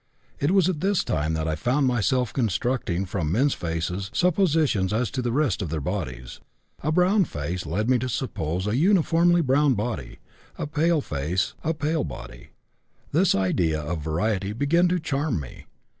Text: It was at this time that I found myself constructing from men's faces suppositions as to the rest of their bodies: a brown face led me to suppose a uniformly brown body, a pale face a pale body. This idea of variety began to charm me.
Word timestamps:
It 0.39 0.49
was 0.49 0.67
at 0.67 0.79
this 0.81 1.03
time 1.03 1.35
that 1.35 1.47
I 1.47 1.55
found 1.55 1.85
myself 1.85 2.33
constructing 2.33 3.05
from 3.05 3.31
men's 3.31 3.53
faces 3.53 4.09
suppositions 4.15 4.91
as 4.93 5.11
to 5.11 5.21
the 5.21 5.31
rest 5.31 5.61
of 5.61 5.69
their 5.69 5.79
bodies: 5.79 6.39
a 6.81 6.91
brown 6.91 7.23
face 7.23 7.67
led 7.67 7.87
me 7.87 7.99
to 7.99 8.09
suppose 8.09 8.65
a 8.65 8.75
uniformly 8.75 9.41
brown 9.41 9.75
body, 9.75 10.17
a 10.57 10.65
pale 10.65 11.01
face 11.01 11.53
a 11.63 11.75
pale 11.75 12.03
body. 12.03 12.47
This 13.11 13.35
idea 13.35 13.79
of 13.79 14.01
variety 14.01 14.53
began 14.53 14.87
to 14.87 14.99
charm 14.99 15.39
me. 15.39 15.67